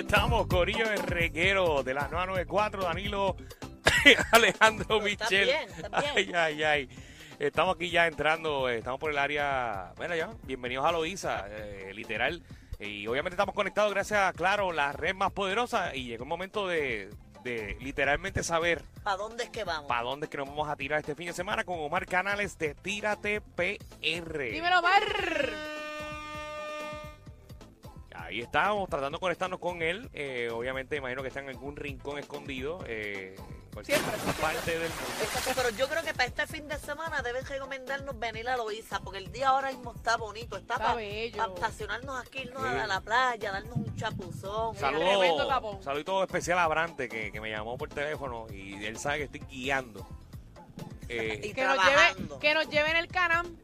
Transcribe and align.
estamos, 0.00 0.46
Corillo 0.46 0.88
de 0.88 0.96
Reguero 0.96 1.82
de 1.82 1.94
la 1.94 2.08
994, 2.08 2.82
Danilo 2.84 3.36
Alejandro 4.32 5.00
Michel. 5.00 5.46
bien, 5.46 5.68
está 5.70 5.88
Ay, 5.92 6.24
bien. 6.24 6.36
ay, 6.36 6.62
ay. 6.64 6.88
Estamos 7.38 7.76
aquí 7.76 7.90
ya 7.90 8.06
entrando, 8.06 8.68
eh, 8.68 8.78
estamos 8.78 9.00
por 9.00 9.10
el 9.10 9.18
área. 9.18 9.92
Bueno, 9.96 10.14
ya, 10.14 10.30
bienvenidos 10.44 10.84
a 10.84 10.92
Loíza, 10.92 11.46
eh, 11.48 11.92
literal. 11.94 12.42
Y 12.78 13.06
obviamente 13.06 13.34
estamos 13.34 13.54
conectados 13.54 13.92
gracias 13.92 14.20
a, 14.20 14.32
claro, 14.32 14.72
la 14.72 14.92
red 14.92 15.14
más 15.14 15.32
poderosa. 15.32 15.94
Y 15.94 16.04
llegó 16.04 16.24
el 16.24 16.28
momento 16.28 16.66
de, 16.66 17.10
de 17.42 17.76
literalmente 17.80 18.42
saber 18.42 18.82
¿Para 19.02 19.16
dónde 19.16 19.44
es 19.44 19.50
que 19.50 19.64
vamos? 19.64 19.86
para 19.88 20.02
dónde 20.02 20.26
es 20.26 20.30
que 20.30 20.36
nos 20.38 20.48
vamos 20.48 20.68
a 20.68 20.76
tirar 20.76 21.00
este 21.00 21.14
fin 21.14 21.26
de 21.28 21.32
semana 21.32 21.64
con 21.64 21.78
Omar 21.78 22.06
Canales 22.06 22.58
de 22.58 22.74
Tírate 22.74 23.40
PR. 23.40 24.50
Dímelo, 24.50 24.82
Mar. 24.82 25.69
Ahí 28.30 28.40
estamos 28.42 28.88
tratando 28.88 29.18
de 29.18 29.20
conectarnos 29.20 29.58
con 29.58 29.82
él. 29.82 30.08
Eh, 30.12 30.50
obviamente, 30.52 30.94
imagino 30.94 31.20
que 31.20 31.26
está 31.28 31.40
en 31.40 31.48
algún 31.48 31.74
rincón 31.74 32.16
escondido. 32.16 32.78
Eh, 32.86 33.34
cualquier 33.74 33.98
Siempre. 33.98 34.32
parte 34.40 34.70
del 34.78 34.88
mundo. 34.88 35.04
Exacto, 35.20 35.50
Pero 35.56 35.70
yo 35.70 35.88
creo 35.88 36.04
que 36.04 36.14
para 36.14 36.26
este 36.26 36.46
fin 36.46 36.68
de 36.68 36.78
semana 36.78 37.22
deben 37.22 37.44
recomendarnos 37.44 38.16
venir 38.20 38.48
a 38.48 38.56
Loíza, 38.56 39.00
porque 39.00 39.18
el 39.18 39.32
día 39.32 39.48
ahora 39.48 39.72
mismo 39.72 39.92
está 39.96 40.16
bonito, 40.16 40.56
está, 40.56 40.74
Está 40.74 40.86
para 40.94 41.54
estacionarnos 41.54 42.20
aquí, 42.24 42.42
irnos 42.42 42.62
Sí. 42.62 42.68
a 42.68 42.86
la 42.86 43.00
playa, 43.00 43.50
darnos 43.50 43.76
un 43.76 43.96
chapuzón. 43.96 44.76
Saludos 44.76 45.82
saludo 45.84 46.22
especial 46.22 46.60
a 46.60 46.68
Brante 46.68 47.08
que, 47.08 47.32
que 47.32 47.40
me 47.40 47.50
llamó 47.50 47.76
por 47.76 47.88
teléfono 47.88 48.46
y 48.48 48.84
él 48.84 48.96
sabe 48.96 49.18
que 49.18 49.24
estoy 49.24 49.40
guiando. 49.50 50.06
Eh, 51.12 51.40
Y 51.42 51.52
Que 51.54 51.64
nos, 51.64 51.76
lleve, 51.84 52.38
que 52.38 52.54
nos 52.54 52.68
lleven 52.70 52.94
el 52.94 53.08
canam. 53.08 53.56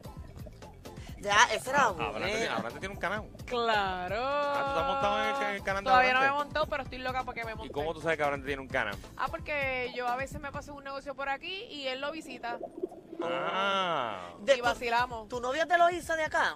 Ya, 1.19 1.45
ese 1.51 1.69
era 1.71 1.85
Abrante, 1.85 2.19
bueno. 2.19 2.55
Abrante 2.55 2.79
tiene 2.79 2.93
un 2.95 3.01
canal. 3.01 3.23
Claro. 3.45 4.15
Ah, 4.19 4.53
¿tú 4.63 4.69
estás 4.69 4.87
montado 4.87 5.23
en 5.23 5.29
el 5.29 5.33
ca- 5.35 5.49
en 5.49 5.55
el 5.55 5.63
canal 5.63 5.83
de 5.83 5.89
Todavía 5.89 6.13
no 6.13 6.19
me 6.19 6.25
he 6.25 6.29
Abrante? 6.29 6.45
montado, 6.45 6.67
pero 6.67 6.83
estoy 6.83 6.97
loca 6.99 7.23
porque 7.23 7.43
me 7.43 7.55
monte. 7.55 7.67
¿Y 7.67 7.71
cómo 7.71 7.93
tú 7.93 8.01
sabes 8.01 8.17
que 8.17 8.23
Abrante 8.23 8.45
tiene 8.47 8.61
un 8.61 8.67
canal? 8.67 8.95
Ah, 9.17 9.27
porque 9.29 9.91
yo 9.95 10.07
a 10.07 10.15
veces 10.15 10.39
me 10.39 10.51
paso 10.51 10.73
un 10.75 10.83
negocio 10.83 11.15
por 11.15 11.29
aquí 11.29 11.63
y 11.71 11.87
él 11.87 12.01
lo 12.01 12.11
visita. 12.11 12.59
Ah. 13.23 14.29
De 14.41 14.57
y 14.57 14.61
vacilamos. 14.61 15.27
¿Tu 15.27 15.39
novia 15.41 15.65
te 15.65 15.77
lo 15.77 15.89
hizo 15.89 16.15
de 16.15 16.23
acá? 16.25 16.55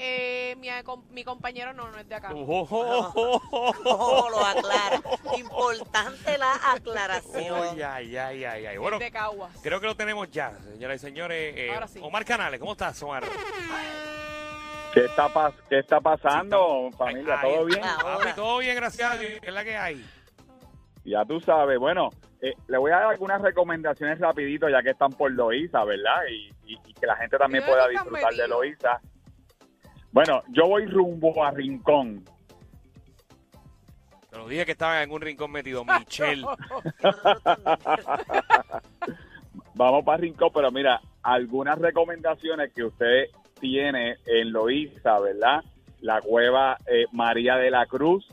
Eh, 0.00 0.54
mi, 0.58 0.68
mi 1.10 1.24
compañero 1.24 1.72
no, 1.72 1.90
no 1.90 1.98
es 1.98 2.08
de 2.08 2.14
acá. 2.14 2.30
Oh, 2.32 2.44
oh, 2.46 2.68
oh, 2.70 3.12
oh, 3.16 3.42
oh, 3.50 3.74
Oh, 3.84 4.30
lo 4.30 4.38
aclara. 4.44 5.00
Importante 5.36 6.38
la 6.38 6.52
oh. 6.54 6.76
aclaración. 6.76 7.56
Ay, 7.72 7.82
ay, 7.82 8.16
ay, 8.16 8.44
ay, 8.44 8.66
ay. 8.66 8.76
Bueno, 8.76 9.00
de 9.00 9.10
Caguas. 9.10 9.50
creo 9.60 9.80
que 9.80 9.86
lo 9.88 9.96
tenemos 9.96 10.30
ya, 10.30 10.52
señoras 10.72 10.96
y 10.96 10.98
señores. 11.00 11.54
Eh, 11.56 11.72
Ahora 11.74 11.88
sí. 11.88 11.98
Omar 12.00 12.24
Canales, 12.24 12.60
¿cómo 12.60 12.72
estás, 12.72 13.02
Omar? 13.02 13.24
¿Qué 14.94 15.04
está, 15.04 15.28
pas 15.28 15.52
¿Qué 15.68 15.80
está 15.80 16.00
pasando, 16.00 16.88
Sí, 16.92 16.96
familia? 16.96 17.40
Ay, 17.40 17.52
¿Todo 17.54 17.64
bien? 17.64 17.80
Ah. 17.82 17.98
Papi, 18.02 18.32
todo 18.36 18.58
bien, 18.58 18.76
gracias 18.76 19.10
a 19.12 19.16
Dios. 19.16 19.40
¿Qué 19.40 19.48
es 19.48 19.54
la 19.54 19.64
que 19.64 19.76
hay? 19.76 20.04
Ya 21.04 21.24
tú 21.24 21.40
sabes. 21.40 21.78
Bueno, 21.78 22.10
eh, 22.40 22.54
le 22.68 22.78
voy 22.78 22.92
a 22.92 22.96
dar 22.98 23.06
algunas 23.08 23.42
recomendaciones 23.42 24.18
rapidito 24.20 24.68
ya 24.68 24.80
que 24.82 24.90
están 24.90 25.10
por 25.12 25.30
Loíza, 25.32 25.82
¿verdad? 25.84 26.22
Y, 26.30 26.52
y- 26.72 26.78
y 26.86 26.94
que 26.94 27.06
la 27.06 27.16
gente 27.16 27.36
también 27.36 27.64
¿Y 27.64 27.66
dónde 27.66 27.80
pueda 27.82 27.88
disfrutar 27.88 28.30
de 28.32 28.42
metidos? 28.48 28.58
Bueno, 30.12 30.42
yo 30.48 30.66
voy 30.66 30.86
rumbo 30.86 31.44
a 31.44 31.50
Rincón. 31.50 32.24
Te 34.30 34.36
lo 34.36 34.48
dije 34.48 34.66
que 34.66 34.72
estaba 34.72 34.96
en 34.96 35.02
algún 35.02 35.22
rincón 35.22 35.50
metido. 35.50 35.84
Michelle. 35.84 36.44
Vamos 39.74 40.04
para 40.04 40.18
Rincón, 40.18 40.50
pero 40.52 40.70
mira, 40.70 41.00
algunas 41.22 41.78
recomendaciones 41.78 42.72
que 42.72 42.84
usted 42.84 43.26
tiene 43.60 44.16
en 44.26 44.52
Loíza, 44.52 45.18
¿verdad? 45.20 45.62
La 46.00 46.20
cueva 46.20 46.76
eh, 46.86 47.06
María 47.12 47.56
de 47.56 47.70
la 47.70 47.86
Cruz, 47.86 48.26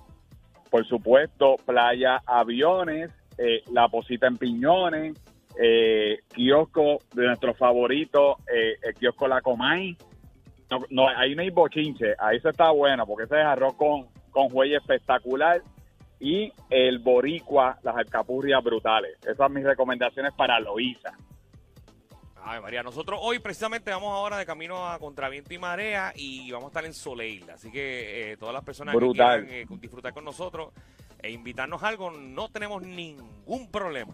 por 0.69 0.85
supuesto, 0.87 1.55
Playa 1.65 2.21
Aviones, 2.25 3.11
eh, 3.37 3.63
La 3.71 3.87
Posita 3.87 4.27
en 4.27 4.37
Piñones, 4.37 5.17
eh, 5.57 6.19
kiosco 6.33 6.99
de 7.13 7.27
nuestro 7.27 7.53
favorito, 7.53 8.37
eh, 8.53 8.75
el 8.81 8.93
kiosco 8.95 9.27
La 9.27 9.41
Comay. 9.41 9.95
No, 10.69 10.79
no, 10.89 11.07
ahí 11.07 11.35
no 11.35 11.41
hay 11.41 11.49
bochinche, 11.49 12.15
ahí 12.17 12.39
se 12.39 12.49
está 12.49 12.71
bueno, 12.71 13.05
porque 13.05 13.25
ese 13.25 13.39
es 13.39 13.45
arroz 13.45 13.75
con, 13.75 14.07
con 14.31 14.49
juey 14.49 14.73
espectacular. 14.75 15.61
Y 16.19 16.51
el 16.69 16.99
boricua, 16.99 17.77
las 17.83 17.95
alcapurrias 17.97 18.63
brutales. 18.63 19.17
Esas 19.21 19.35
son 19.37 19.53
mis 19.53 19.65
recomendaciones 19.65 20.33
para 20.33 20.59
Loíza. 20.59 21.11
Ay, 22.47 22.61
María, 22.61 22.83
nosotros 22.83 23.19
hoy 23.23 23.39
precisamente 23.39 23.89
vamos 23.89 24.11
ahora 24.11 24.37
de 24.37 24.45
camino 24.45 24.87
a 24.87 24.99
Contraviento 24.99 25.53
y 25.53 25.57
Marea 25.57 26.13
y 26.15 26.51
vamos 26.51 26.65
a 26.65 26.69
estar 26.69 26.85
en 26.85 26.93
Soleil. 26.93 27.49
Así 27.49 27.71
que 27.71 28.31
eh, 28.31 28.37
todas 28.37 28.53
las 28.53 28.63
personas 28.63 28.93
Brutal. 28.93 29.41
que 29.41 29.47
quieran 29.47 29.73
eh, 29.73 29.77
disfrutar 29.81 30.13
con 30.13 30.23
nosotros 30.23 30.71
e 31.23 31.31
invitarnos 31.31 31.81
a 31.81 31.87
algo, 31.87 32.11
no 32.11 32.49
tenemos 32.49 32.83
ningún 32.83 33.71
problema. 33.71 34.13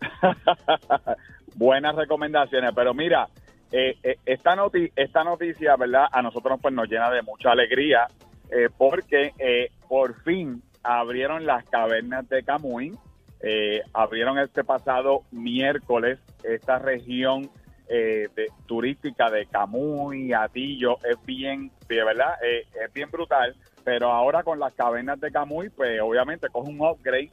Buenas 1.54 1.94
recomendaciones, 1.94 2.72
pero 2.74 2.94
mira, 2.94 3.28
eh, 3.76 3.96
eh, 4.04 4.16
esta, 4.24 4.54
noti 4.54 4.88
esta 4.94 5.24
noticia, 5.24 5.74
¿verdad? 5.74 6.06
A 6.12 6.22
nosotros 6.22 6.60
pues 6.62 6.72
nos 6.72 6.88
llena 6.88 7.10
de 7.10 7.22
mucha 7.22 7.50
alegría 7.50 8.06
eh, 8.48 8.68
porque 8.78 9.32
eh, 9.36 9.70
por 9.88 10.22
fin 10.22 10.62
abrieron 10.84 11.44
las 11.44 11.64
cavernas 11.64 12.28
de 12.28 12.44
Camuy, 12.44 12.96
eh, 13.40 13.82
abrieron 13.92 14.38
este 14.38 14.62
pasado 14.62 15.22
miércoles 15.32 16.20
esta 16.44 16.78
región 16.78 17.50
de- 17.88 18.48
turística 18.66 19.28
de 19.28 19.46
Camuy, 19.46 20.32
Atillo, 20.32 20.98
es 21.04 21.16
bien, 21.26 21.72
verdad, 21.88 22.34
es 22.42 22.92
bien 22.92 23.10
brutal, 23.10 23.56
pero 23.84 24.10
ahora 24.12 24.44
con 24.44 24.58
las 24.60 24.72
cavernas 24.74 25.20
de 25.20 25.32
Camuy, 25.32 25.68
pues 25.70 26.00
obviamente 26.00 26.48
coge 26.48 26.70
un 26.70 26.80
upgrade 26.80 27.30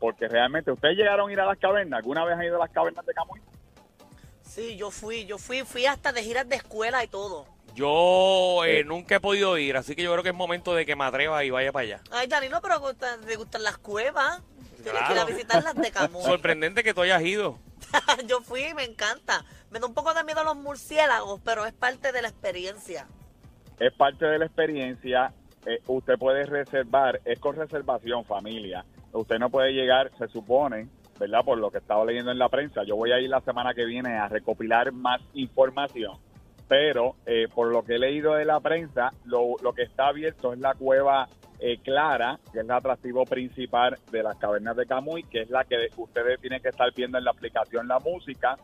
porque 0.00 0.26
realmente, 0.26 0.72
¿ustedes 0.72 0.96
llegaron 0.96 1.30
a 1.30 1.32
ir 1.32 1.40
a 1.40 1.46
las 1.46 1.58
cavernas? 1.58 1.98
¿Alguna 1.98 2.24
vez 2.24 2.34
han 2.36 2.44
ido 2.44 2.56
a 2.56 2.66
las 2.66 2.72
cavernas 2.72 3.06
de 3.06 3.14
Camuy? 3.14 3.40
Sí, 4.54 4.76
yo 4.76 4.90
fui, 4.92 5.24
yo 5.26 5.36
fui, 5.38 5.62
fui 5.62 5.84
hasta 5.86 6.12
de 6.12 6.22
giras 6.22 6.48
de 6.48 6.56
escuela 6.56 7.02
y 7.02 7.08
todo. 7.08 7.46
Yo 7.74 8.64
eh, 8.64 8.84
nunca 8.84 9.16
he 9.16 9.20
podido 9.20 9.58
ir, 9.58 9.76
así 9.76 9.96
que 9.96 10.02
yo 10.04 10.12
creo 10.12 10.22
que 10.22 10.28
es 10.28 10.34
momento 10.34 10.74
de 10.76 10.86
que 10.86 10.94
me 10.94 11.02
atreva 11.04 11.42
y 11.44 11.50
vaya 11.50 11.72
para 11.72 11.82
allá. 11.82 12.00
Ay, 12.12 12.28
Danilo, 12.28 12.60
pero 12.62 12.78
gusta- 12.78 13.18
te 13.18 13.34
gustan 13.34 13.64
las 13.64 13.78
cuevas. 13.78 14.40
Tienes 14.82 14.92
que 14.92 15.12
ir 15.12 15.18
a 15.18 15.22
Claro. 15.24 15.26
visitar 15.26 15.64
las 15.64 15.74
de 15.74 15.90
Camuy. 15.90 16.22
Sorprendente 16.24 16.84
que 16.84 16.94
tú 16.94 17.00
hayas 17.00 17.22
ido. 17.22 17.58
yo 18.28 18.42
fui 18.42 18.62
y 18.64 18.74
me 18.74 18.84
encanta. 18.84 19.44
Me 19.72 19.80
da 19.80 19.86
un 19.86 19.94
poco 19.94 20.14
de 20.14 20.22
miedo 20.22 20.44
los 20.44 20.54
murciélagos, 20.56 21.40
pero 21.44 21.66
es 21.66 21.72
parte 21.72 22.12
de 22.12 22.22
la 22.22 22.28
experiencia. 22.28 23.08
Es 23.80 23.92
parte 23.92 24.24
de 24.24 24.38
la 24.38 24.44
experiencia. 24.46 25.32
eh, 25.66 25.80
usted 25.88 26.14
puede 26.16 26.44
reservar, 26.46 27.20
es 27.24 27.40
con 27.40 27.56
reservación, 27.56 28.24
familia. 28.24 28.84
Usted 29.12 29.38
no 29.38 29.50
puede 29.50 29.72
llegar, 29.72 30.12
se 30.18 30.28
supone, 30.28 30.86
¿verdad? 31.18 31.44
Por 31.44 31.58
lo 31.58 31.70
que 31.70 31.78
estaba 31.78 32.04
leyendo 32.04 32.30
en 32.30 32.38
la 32.38 32.48
prensa. 32.48 32.82
Yo 32.84 32.96
voy 32.96 33.12
a 33.12 33.20
ir 33.20 33.30
la 33.30 33.40
semana 33.40 33.74
que 33.74 33.84
viene 33.84 34.16
a 34.16 34.28
recopilar 34.28 34.92
más 34.92 35.20
información. 35.34 36.16
Pero 36.66 37.16
eh, 37.26 37.46
por 37.54 37.70
lo 37.70 37.84
que 37.84 37.96
he 37.96 37.98
leído 37.98 38.34
de 38.34 38.44
la 38.44 38.60
prensa, 38.60 39.10
lo, 39.26 39.56
lo 39.62 39.72
que 39.72 39.82
está 39.82 40.08
abierto 40.08 40.52
es 40.52 40.58
la 40.58 40.74
cueva 40.74 41.28
eh, 41.60 41.78
Clara, 41.82 42.38
que 42.52 42.58
es 42.58 42.64
el 42.64 42.70
atractivo 42.70 43.24
principal 43.24 43.96
de 44.10 44.22
las 44.22 44.36
cavernas 44.36 44.76
de 44.76 44.86
Camuy, 44.86 45.22
que 45.24 45.42
es 45.42 45.50
la 45.50 45.64
que 45.64 45.88
ustedes 45.96 46.40
tienen 46.40 46.60
que 46.60 46.68
estar 46.68 46.92
viendo 46.94 47.18
en 47.18 47.24
la 47.24 47.30
aplicación 47.30 47.86
La 47.86 47.98
Música. 48.00 48.56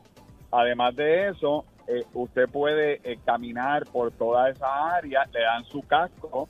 Además 0.50 0.96
de 0.96 1.28
eso, 1.28 1.64
eh, 1.86 2.04
usted 2.14 2.48
puede 2.48 3.00
eh, 3.04 3.18
caminar 3.24 3.84
por 3.84 4.10
toda 4.12 4.50
esa 4.50 4.96
área, 4.96 5.24
le 5.32 5.40
dan 5.40 5.64
su 5.64 5.82
casco 5.82 6.48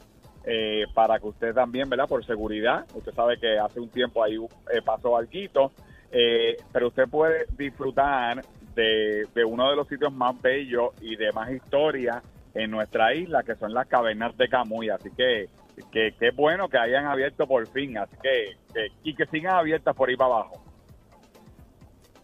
para 0.95 1.21
que 1.21 1.27
usted 1.27 1.55
también, 1.55 1.89
¿verdad? 1.89 2.09
Por 2.09 2.25
seguridad, 2.25 2.87
usted 2.95 3.13
sabe 3.13 3.39
que 3.39 3.59
hace 3.59 3.79
un 3.79 3.91
tiempo 3.91 4.25
ahí 4.25 4.37
eh, 4.37 4.81
pasó 4.83 5.17
algo, 5.17 5.71
eh, 6.13 6.57
pero 6.73 6.89
usted 6.89 7.09
puede 7.09 7.47
disfrutar 7.57 8.45
de, 8.75 9.27
de 9.35 9.45
uno 9.45 9.69
de 9.71 9.77
los 9.77 9.89
sitios 9.89 10.13
más 10.13 10.41
bellos 10.41 10.91
y 11.01 11.17
de 11.17 11.33
más 11.33 11.51
historia 11.51 12.23
en 12.55 12.71
nuestra 12.71 13.15
isla, 13.15 13.43
que 13.43 13.55
son 13.57 13.73
las 13.75 13.87
cavernas 13.87 14.37
de 14.37 14.49
Camuy. 14.49 14.91
Así 14.91 15.11
que 15.17 15.47
qué 15.93 16.31
bueno 16.35 16.69
que 16.69 16.79
hayan 16.79 17.07
abierto 17.07 17.47
por 17.47 17.67
fin, 17.69 17.97
así 17.99 18.17
que, 18.23 18.57
que- 18.75 18.89
y 19.03 19.15
que 19.15 19.27
sigan 19.27 19.55
abiertas 19.57 19.95
por 19.97 20.09
ahí 20.09 20.17
para 20.17 20.35
abajo. 20.35 20.63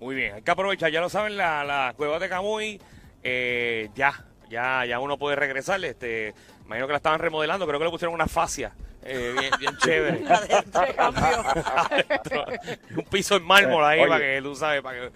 Muy 0.00 0.14
bien, 0.14 0.34
hay 0.34 0.42
que 0.42 0.50
aprovechar, 0.50 0.90
ya 0.90 1.00
lo 1.00 1.08
saben, 1.08 1.36
la, 1.38 1.64
la 1.64 1.94
cueva 1.96 2.18
de 2.18 2.28
Camuy, 2.28 2.78
eh, 3.22 3.88
ya, 3.94 4.12
ya, 4.50 4.84
ya 4.84 5.00
uno 5.00 5.16
puede 5.16 5.36
regresar. 5.36 5.82
Este, 5.84 6.34
imagino 6.66 6.86
que 6.86 6.92
la 6.92 6.98
estaban 6.98 7.18
remodelando, 7.18 7.66
creo 7.66 7.78
que 7.78 7.86
le 7.86 7.90
pusieron 7.90 8.14
una 8.14 8.26
fascia 8.26 8.72
eh, 9.06 9.34
bien, 9.38 9.52
bien 9.58 9.76
chévere. 9.78 10.20
Un 12.96 13.04
piso 13.04 13.36
en 13.36 13.44
mármol 13.44 13.84
ahí 13.84 14.00
Oye. 14.00 14.08
para 14.08 14.24
que 14.24 14.40
tú 14.42 14.54
sabes, 14.54 14.82
para 14.82 15.00
que... 15.00 15.10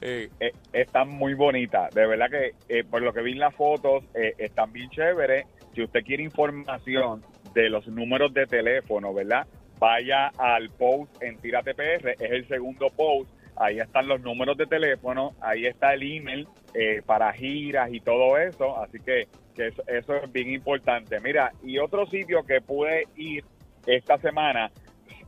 eh, 0.00 0.30
Eh, 0.40 0.52
están 0.72 1.08
muy 1.08 1.34
bonitas. 1.34 1.94
De 1.94 2.06
verdad 2.06 2.30
que 2.30 2.54
eh, 2.68 2.84
por 2.84 3.02
lo 3.02 3.12
que 3.12 3.22
vi 3.22 3.32
en 3.32 3.40
las 3.40 3.54
fotos, 3.54 4.04
eh, 4.14 4.34
están 4.38 4.72
bien 4.72 4.90
chéveres. 4.90 5.46
Si 5.74 5.82
usted 5.82 6.02
quiere 6.04 6.22
información 6.22 7.24
de 7.54 7.70
los 7.70 7.86
números 7.88 8.32
de 8.34 8.46
teléfono, 8.46 9.12
¿verdad? 9.14 9.46
Vaya 9.78 10.28
al 10.38 10.68
post 10.70 11.20
en 11.22 11.38
Tírate 11.38 11.74
PR, 11.74 12.10
es 12.10 12.20
el 12.30 12.46
segundo 12.48 12.90
post. 12.90 13.30
Ahí 13.56 13.78
están 13.80 14.08
los 14.08 14.20
números 14.20 14.56
de 14.56 14.66
teléfono, 14.66 15.34
ahí 15.40 15.66
está 15.66 15.92
el 15.92 16.02
email 16.02 16.48
eh, 16.72 17.02
para 17.04 17.30
giras 17.34 17.92
y 17.92 18.00
todo 18.00 18.38
eso. 18.38 18.80
Así 18.82 18.98
que, 19.00 19.28
que 19.52 19.68
eso, 19.68 19.82
eso 19.86 20.16
es 20.16 20.32
bien 20.32 20.50
importante. 20.50 21.20
Mira, 21.20 21.52
y 21.62 21.78
otro 21.78 22.06
sitio 22.06 22.44
que 22.44 22.60
pude 22.60 23.06
ir 23.16 23.44
esta 23.86 24.18
semana 24.18 24.70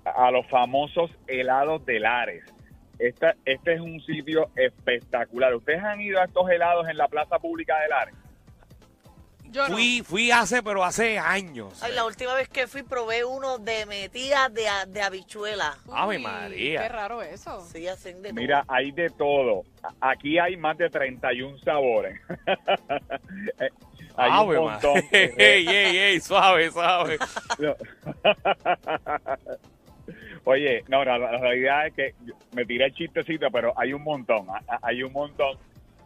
a 0.05 0.31
los 0.31 0.47
famosos 0.49 1.11
helados 1.27 1.85
de 1.87 2.01
Lares. 2.01 2.45
Esta, 2.99 3.35
este 3.45 3.75
es 3.75 3.81
un 3.81 4.01
sitio 4.03 4.51
espectacular. 4.55 5.55
¿Ustedes 5.55 5.83
han 5.83 6.01
ido 6.01 6.21
a 6.21 6.25
estos 6.25 6.49
helados 6.51 6.89
en 6.89 6.97
la 6.97 7.09
plaza 7.09 7.39
pública 7.39 7.79
de 7.81 7.89
Lares? 7.89 8.15
Yo 9.51 9.69
no. 9.69 9.75
Fui, 9.75 10.03
fui 10.05 10.31
hace, 10.33 10.63
pero 10.65 10.83
hace 10.83 11.17
años. 11.17 11.81
Ay, 11.81 11.93
la 11.93 12.05
última 12.05 12.35
vez 12.35 12.49
que 12.49 12.67
fui 12.67 12.83
probé 12.83 13.25
uno 13.25 13.59
de 13.59 13.87
metidas 13.87 14.53
de, 14.53 14.67
de 14.89 15.01
habichuela. 15.01 15.77
Uy, 15.87 16.19
María. 16.19 16.83
Qué 16.83 16.89
raro 16.89 17.23
eso. 17.23 17.61
Sí, 17.61 17.87
hacen 17.87 18.21
de 18.21 18.31
todo. 18.31 18.41
Mira, 18.41 18.65
hay 18.67 18.91
de 18.91 19.11
todo. 19.11 19.63
Aquí 20.01 20.41
hay 20.41 20.57
más 20.57 20.77
de 20.77 20.91
31 20.91 21.59
sabores. 21.59 22.21
Hay 24.17 24.31
Ave 24.33 24.59
un 24.59 24.65
montón. 24.71 24.95
Ey, 25.13 25.67
ey, 25.67 25.97
ey, 25.97 26.21
suave, 26.21 26.71
suave. 26.71 27.19
No. 27.59 27.75
Oye, 30.45 30.85
no, 30.89 31.05
la, 31.05 31.19
la 31.19 31.39
realidad 31.39 31.87
es 31.87 31.95
que 31.95 32.15
me 32.53 32.65
tiré 32.67 32.87
el 32.87 32.93
chistecito, 32.95 33.51
pero 33.51 33.73
hay 33.77 33.93
un 33.95 34.03
montón, 34.03 34.47
a- 34.51 34.63
a- 34.69 34.79
hay 34.83 35.03
un 35.03 35.13
montón. 35.13 35.57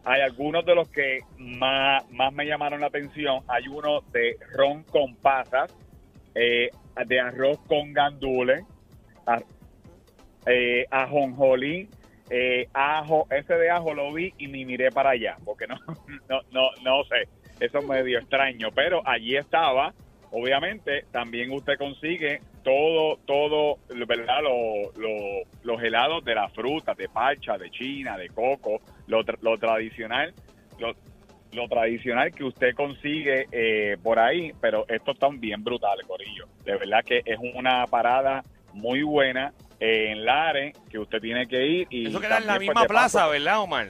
Hay 0.05 0.20
algunos 0.22 0.64
de 0.64 0.75
los 0.76 0.88
que 0.88 1.20
más, 1.38 2.08
más 2.12 2.32
me 2.32 2.46
llamaron 2.46 2.81
la 2.81 2.87
atención. 2.87 3.40
Hay 3.49 3.66
uno 3.69 4.00
de 4.12 4.37
ron 4.55 4.84
con 4.84 5.16
pasas, 5.16 5.75
eh, 6.34 6.70
de 7.06 7.20
arroz 7.20 7.58
con 7.66 7.93
gandules, 7.93 8.62
a- 9.26 9.43
eh, 10.46 10.87
ajonjolí, 10.90 11.88
eh, 12.31 12.69
ajo. 12.72 13.26
Ese 13.31 13.55
de 13.55 13.70
ajo 13.70 13.93
lo 13.93 14.12
vi 14.12 14.32
y 14.38 14.46
ni 14.46 14.64
miré 14.64 14.90
para 14.93 15.10
allá, 15.10 15.37
porque 15.44 15.66
no, 15.66 15.76
no, 16.28 16.40
no, 16.52 16.70
no 16.84 17.05
sé. 17.05 17.28
Eso 17.60 17.78
es 17.78 17.84
medio 17.87 18.19
extraño, 18.19 18.69
pero 18.75 19.02
allí 19.06 19.37
estaba. 19.37 19.93
Obviamente, 20.31 21.05
también 21.10 21.50
usted 21.52 21.78
consigue 21.78 22.40
todo, 22.62 23.16
todo, 23.25 23.78
¿verdad? 24.06 24.43
Lo- 24.43 24.93
lo- 25.00 25.43
los 25.62 25.82
helados 25.82 26.22
de 26.25 26.34
las 26.34 26.52
frutas, 26.52 26.96
de 26.96 27.08
parcha, 27.08 27.56
de 27.56 27.70
china, 27.70 28.16
de 28.19 28.28
coco, 28.28 28.81
lo, 29.06 29.25
tra- 29.25 29.38
lo 29.40 29.56
tradicional, 29.56 30.34
lo, 30.78 30.94
lo 31.52 31.66
tradicional 31.66 32.32
que 32.34 32.44
usted 32.44 32.75
consigue 32.75 33.46
eh, 33.52 33.96
por 34.02 34.19
ahí, 34.19 34.52
pero 34.60 34.84
estos 34.88 35.14
están 35.14 35.40
bien 35.40 35.64
brutales, 35.64 36.06
Corillo. 36.06 36.46
De 36.64 36.76
verdad 36.76 37.02
que 37.05 37.22
es 37.25 37.38
una 37.55 37.87
parada 37.87 38.43
muy 38.75 39.02
buena 39.02 39.55
eh, 39.81 40.10
en 40.10 40.26
Lares 40.26 40.76
que 40.90 40.99
usted 40.99 41.20
tiene 41.22 41.46
que 41.46 41.64
ir. 41.66 41.87
y 41.88 42.08
Eso 42.08 42.20
queda 42.20 42.37
en 42.37 42.46
la 42.46 42.56
pues, 42.56 42.66
misma 42.66 42.82
de 42.82 42.88
paso, 42.88 43.19
plaza, 43.19 43.28
¿verdad, 43.28 43.60
Omar? 43.62 43.88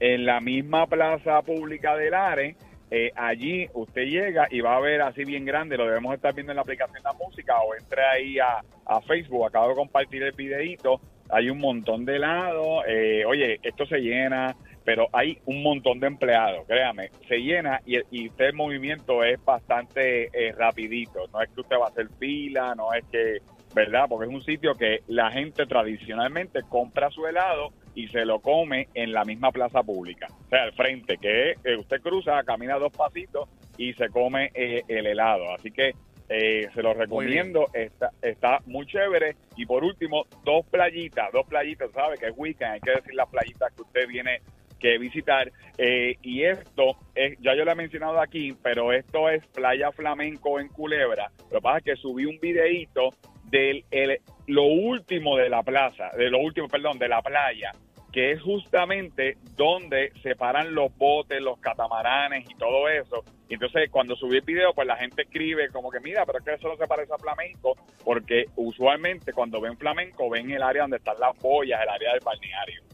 en 0.00 0.26
la 0.26 0.40
misma 0.40 0.86
plaza 0.86 1.40
pública 1.40 1.96
de 1.96 2.10
Lares. 2.10 2.56
Eh, 2.90 3.10
allí 3.16 3.68
usted 3.74 4.02
llega 4.02 4.46
y 4.50 4.60
va 4.60 4.76
a 4.76 4.80
ver 4.80 5.02
así 5.02 5.24
bien 5.24 5.44
grande, 5.44 5.76
lo 5.76 5.86
debemos 5.86 6.14
estar 6.14 6.32
viendo 6.34 6.52
en 6.52 6.56
la 6.56 6.62
aplicación 6.62 6.94
de 6.94 7.02
la 7.02 7.12
música 7.14 7.60
o 7.60 7.74
entre 7.74 8.04
ahí 8.04 8.38
a, 8.38 8.62
a 8.84 9.00
Facebook, 9.00 9.46
acabo 9.46 9.70
de 9.70 9.74
compartir 9.74 10.22
el 10.22 10.32
videito, 10.32 11.00
hay 11.28 11.50
un 11.50 11.58
montón 11.58 12.04
de 12.04 12.16
helados, 12.16 12.84
eh, 12.86 13.24
oye, 13.26 13.58
esto 13.62 13.86
se 13.86 13.98
llena, 13.98 14.54
pero 14.84 15.08
hay 15.12 15.38
un 15.46 15.64
montón 15.64 15.98
de 15.98 16.06
empleados, 16.06 16.64
créame, 16.68 17.10
se 17.26 17.38
llena 17.38 17.80
y, 17.84 17.98
y 18.12 18.30
el 18.38 18.52
movimiento 18.54 19.24
es 19.24 19.44
bastante 19.44 20.30
eh, 20.32 20.52
rapidito, 20.52 21.26
no 21.32 21.42
es 21.42 21.50
que 21.50 21.62
usted 21.62 21.76
va 21.76 21.86
a 21.86 21.88
hacer 21.88 22.08
fila, 22.20 22.76
no 22.76 22.94
es 22.94 23.04
que, 23.10 23.38
¿verdad? 23.74 24.06
Porque 24.08 24.28
es 24.28 24.34
un 24.34 24.44
sitio 24.44 24.76
que 24.76 25.00
la 25.08 25.32
gente 25.32 25.66
tradicionalmente 25.66 26.60
compra 26.68 27.10
su 27.10 27.26
helado 27.26 27.72
y 27.96 28.06
se 28.08 28.24
lo 28.24 28.38
come 28.38 28.86
en 28.94 29.12
la 29.12 29.24
misma 29.24 29.50
plaza 29.50 29.82
pública, 29.82 30.28
o 30.30 30.48
sea, 30.50 30.62
al 30.62 30.72
frente, 30.74 31.16
que 31.18 31.52
eh, 31.64 31.76
usted 31.76 32.00
cruza, 32.00 32.44
camina 32.44 32.78
dos 32.78 32.92
pasitos 32.92 33.48
y 33.76 33.92
se 33.94 34.08
come 34.10 34.50
eh, 34.54 34.82
el 34.86 35.06
helado. 35.06 35.52
Así 35.52 35.72
que 35.72 35.94
eh, 36.28 36.68
se 36.74 36.82
lo 36.82 36.92
recomiendo, 36.94 37.66
está, 37.72 38.10
está 38.22 38.58
muy 38.66 38.86
chévere. 38.86 39.36
Y 39.56 39.64
por 39.66 39.82
último, 39.82 40.26
dos 40.44 40.64
playitas, 40.66 41.32
dos 41.32 41.46
playitas, 41.46 41.90
¿sabe? 41.92 42.16
Que 42.18 42.26
es 42.26 42.32
weekend, 42.36 42.72
hay 42.74 42.80
que 42.80 42.90
decir 42.92 43.14
las 43.14 43.28
playitas 43.28 43.72
que 43.74 43.82
usted 43.82 44.06
viene 44.06 44.40
que 44.78 44.98
visitar. 44.98 45.50
Eh, 45.78 46.16
y 46.22 46.42
esto, 46.42 46.96
es, 47.14 47.38
ya 47.40 47.54
yo 47.54 47.64
lo 47.64 47.72
he 47.72 47.76
mencionado 47.76 48.20
aquí, 48.20 48.54
pero 48.62 48.92
esto 48.92 49.30
es 49.30 49.46
Playa 49.48 49.90
Flamenco 49.92 50.60
en 50.60 50.68
Culebra. 50.68 51.30
Lo 51.50 51.58
que 51.58 51.62
pasa 51.62 51.78
es 51.78 51.84
que 51.84 51.96
subí 51.96 52.26
un 52.26 52.38
videíto 52.40 53.10
del 53.44 53.84
el- 53.90 54.20
lo 54.48 54.64
último 54.64 55.36
de 55.36 55.48
la 55.48 55.62
plaza, 55.62 56.10
de 56.16 56.28
lo 56.30 56.38
último, 56.40 56.66
perdón, 56.68 56.98
de 56.98 57.08
la 57.08 57.22
playa, 57.22 57.72
que 58.16 58.32
es 58.32 58.40
justamente 58.40 59.36
donde 59.58 60.10
se 60.22 60.36
paran 60.36 60.74
los 60.74 60.96
botes, 60.96 61.38
los 61.42 61.58
catamaranes 61.58 62.48
y 62.48 62.54
todo 62.54 62.88
eso. 62.88 63.22
Y 63.46 63.52
entonces 63.52 63.90
cuando 63.90 64.16
subí 64.16 64.38
el 64.38 64.42
video, 64.42 64.72
pues 64.72 64.88
la 64.88 64.96
gente 64.96 65.20
escribe 65.20 65.68
como 65.68 65.90
que, 65.90 66.00
mira, 66.00 66.24
pero 66.24 66.38
es 66.38 66.44
que 66.46 66.54
eso 66.54 66.66
no 66.66 66.78
se 66.78 66.86
parece 66.86 67.12
a 67.12 67.18
flamenco, 67.18 67.76
porque 68.02 68.46
usualmente 68.56 69.34
cuando 69.34 69.60
ven 69.60 69.76
flamenco 69.76 70.30
ven 70.30 70.50
el 70.50 70.62
área 70.62 70.84
donde 70.84 70.96
están 70.96 71.20
las 71.20 71.38
boyas, 71.42 71.78
el 71.82 71.90
área 71.90 72.12
del 72.12 72.20
balneario. 72.24 72.84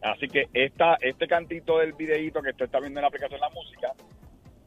Así 0.00 0.26
que 0.26 0.46
esta, 0.54 0.96
este 1.02 1.28
cantito 1.28 1.76
del 1.76 1.92
videíto 1.92 2.40
que 2.40 2.48
usted 2.48 2.64
está 2.64 2.80
viendo 2.80 2.98
en 2.98 3.02
la 3.02 3.08
aplicación 3.08 3.38
de 3.38 3.46
la 3.46 3.52
música 3.52 3.92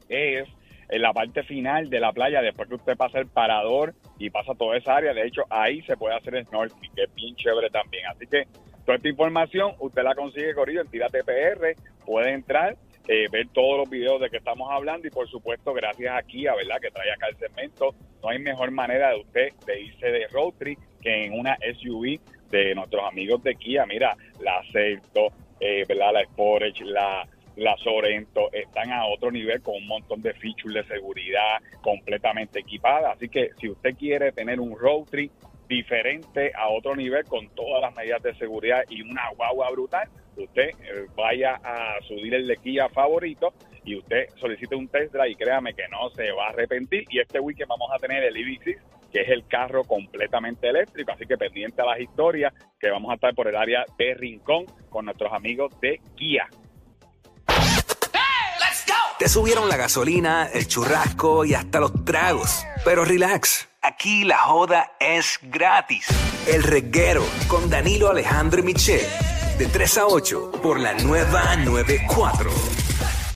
es 0.07 0.47
en 0.89 1.01
la 1.01 1.13
parte 1.13 1.41
final 1.41 1.89
de 1.89 1.99
la 1.99 2.13
playa, 2.13 2.43
después 2.43 2.69
que 2.69 2.75
usted 2.75 2.95
pasa 2.95 3.17
el 3.17 3.25
parador 3.25 3.95
y 4.19 4.29
pasa 4.29 4.53
toda 4.53 4.77
esa 4.77 4.97
área. 4.97 5.15
De 5.15 5.25
hecho, 5.25 5.41
ahí 5.49 5.81
se 5.81 5.97
puede 5.97 6.15
hacer 6.15 6.45
snorkeling, 6.45 6.93
que 6.93 7.05
es 7.05 7.15
bien 7.15 7.35
chévere 7.37 7.71
también. 7.71 8.05
Así 8.05 8.27
que 8.27 8.45
toda 8.85 8.97
esta 8.97 9.09
información 9.09 9.73
usted 9.79 10.03
la 10.03 10.15
consigue, 10.15 10.53
Corillo, 10.53 10.81
en 10.81 10.87
Tírate 10.87 11.23
PR. 11.23 11.75
Puede 12.05 12.31
entrar, 12.31 12.75
eh, 13.07 13.25
ver 13.31 13.47
todos 13.53 13.77
los 13.77 13.89
videos 13.89 14.19
de 14.21 14.29
que 14.29 14.37
estamos 14.37 14.69
hablando 14.71 15.07
y, 15.07 15.11
por 15.11 15.29
supuesto, 15.29 15.73
gracias 15.73 16.13
a 16.15 16.23
Kia, 16.23 16.55
¿verdad?, 16.55 16.79
que 16.81 16.91
trae 16.91 17.11
acá 17.11 17.27
el 17.27 17.37
segmento. 17.37 17.95
No 18.21 18.29
hay 18.29 18.39
mejor 18.39 18.71
manera 18.71 19.09
de 19.09 19.19
usted 19.19 19.53
de 19.65 19.81
irse 19.81 20.07
de 20.07 20.27
road 20.27 20.53
trip 20.57 20.79
que 21.01 21.25
en 21.25 21.39
una 21.39 21.57
SUV 21.79 22.19
de 22.49 22.75
nuestros 22.75 23.03
amigos 23.03 23.43
de 23.43 23.55
Kia. 23.55 23.85
Mira, 23.85 24.15
la 24.39 24.61
Celto, 24.71 25.29
eh, 25.59 25.85
¿verdad?, 25.87 26.13
la 26.13 26.23
Sportage, 26.25 26.85
la 26.85 27.27
la 27.55 27.75
Sorento 27.77 28.51
están 28.51 28.91
a 28.91 29.05
otro 29.05 29.31
nivel 29.31 29.61
con 29.61 29.75
un 29.75 29.87
montón 29.87 30.21
de 30.21 30.33
features 30.33 30.73
de 30.73 30.83
seguridad 30.85 31.61
completamente 31.81 32.59
equipada. 32.59 33.11
Así 33.11 33.29
que 33.29 33.51
si 33.59 33.69
usted 33.69 33.95
quiere 33.95 34.31
tener 34.31 34.59
un 34.59 34.77
road 34.77 35.03
trip 35.09 35.31
diferente 35.73 36.51
a 36.55 36.69
otro 36.69 36.95
nivel 36.95 37.25
con 37.25 37.49
todas 37.49 37.81
las 37.81 37.95
medidas 37.95 38.21
de 38.21 38.33
seguridad 38.35 38.83
y 38.89 39.01
una 39.01 39.29
guagua 39.35 39.71
brutal, 39.71 40.07
usted 40.37 40.69
eh, 40.69 41.07
vaya 41.15 41.59
a 41.63 42.01
su 42.07 42.15
dealer 42.15 42.45
de 42.45 42.57
Kia 42.57 42.89
favorito 42.89 43.53
y 43.83 43.97
usted 43.97 44.27
solicite 44.39 44.75
un 44.75 44.87
test 44.87 45.13
drive 45.13 45.31
y 45.31 45.35
créame 45.35 45.73
que 45.73 45.87
no 45.89 46.09
se 46.11 46.31
va 46.31 46.47
a 46.47 46.49
arrepentir. 46.49 47.05
Y 47.09 47.19
este 47.19 47.39
weekend 47.39 47.69
vamos 47.69 47.89
a 47.93 47.99
tener 47.99 48.23
el 48.23 48.35
EV6, 48.35 48.77
que 49.11 49.21
es 49.21 49.29
el 49.29 49.45
carro 49.47 49.83
completamente 49.83 50.69
eléctrico, 50.69 51.11
así 51.11 51.25
que 51.25 51.37
pendiente 51.37 51.81
a 51.81 51.85
las 51.85 51.99
historias 51.99 52.53
que 52.79 52.89
vamos 52.89 53.11
a 53.11 53.15
estar 53.15 53.33
por 53.35 53.47
el 53.47 53.55
área 53.55 53.85
de 53.97 54.13
Rincón 54.13 54.65
con 54.89 55.05
nuestros 55.05 55.31
amigos 55.33 55.79
de 55.81 55.99
Kia. 56.15 56.47
Te 59.19 59.29
subieron 59.29 59.69
la 59.69 59.77
gasolina, 59.77 60.49
el 60.53 60.67
churrasco 60.67 61.45
y 61.45 61.53
hasta 61.53 61.79
los 61.79 62.03
tragos. 62.03 62.65
Pero 62.83 63.05
relax, 63.05 63.69
aquí 63.83 64.23
la 64.23 64.37
joda 64.37 64.93
es 64.99 65.39
gratis. 65.41 66.07
El 66.47 66.63
reguero 66.63 67.23
con 67.47 67.69
Danilo 67.69 68.09
Alejandro 68.09 68.61
y 68.61 68.63
Michel. 68.63 69.05
De 69.57 69.67
3 69.67 69.97
a 69.99 70.07
8 70.07 70.51
por 70.63 70.79
la 70.79 70.93
nueva 70.93 71.55
94. 71.57 72.82